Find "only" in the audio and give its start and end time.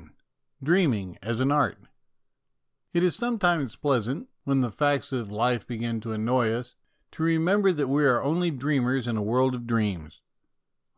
8.24-8.50